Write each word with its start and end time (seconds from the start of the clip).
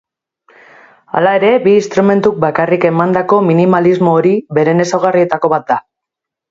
Hala 1.19 1.33
ere, 1.39 1.51
bi 1.67 1.75
instrumentuk 1.81 2.41
bakarrik 2.47 2.89
emandako 2.91 3.41
minimalismo 3.51 4.19
hori 4.19 4.37
beren 4.61 4.87
ezaugarrietako 4.89 5.57
bat 5.59 5.73
da. 5.75 5.81